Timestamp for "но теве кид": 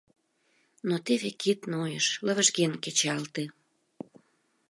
0.87-1.59